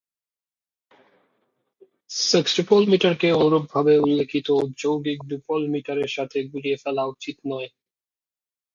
Sextuple 2.25 2.81
মিটারকে 2.91 3.29
অনুরূপভাবে 3.37 3.93
উল্লিখিত 3.97 4.47
যৌগিক 4.79 5.19
ডুপল 5.29 5.61
মিটারের 5.73 6.09
সাথে 6.15 6.37
গুলিয়ে 6.51 6.77
ফেলা 6.83 7.03
উচিত 7.13 7.37
নয়। 7.45 7.69